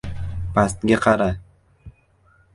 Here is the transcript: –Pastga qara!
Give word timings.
–Pastga 0.55 0.97
qara! 1.03 1.29